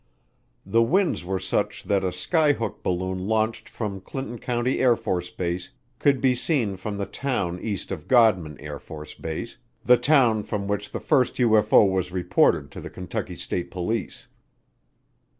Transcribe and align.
The 0.65 0.81
winds 0.81 1.23
were 1.23 1.37
such 1.37 1.83
that 1.83 2.03
a 2.03 2.11
skyhook 2.11 2.81
balloon 2.81 3.27
launched 3.27 3.69
from 3.69 4.01
Clinton 4.01 4.39
County 4.39 4.77
AFB 4.77 5.69
could 5.99 6.19
be 6.19 6.33
seen 6.33 6.75
from 6.75 6.97
the 6.97 7.05
town 7.05 7.59
east 7.61 7.91
of 7.91 8.07
Godman 8.07 8.57
AFB, 8.57 9.57
the 9.85 9.97
town 9.97 10.41
from 10.41 10.67
which 10.67 10.89
the 10.91 10.99
first 10.99 11.35
UFO 11.35 11.87
was 11.87 12.11
reported 12.11 12.71
to 12.71 12.81
the 12.81 12.89
Kentucky 12.89 13.35
State 13.35 13.69
Police. 13.69 14.25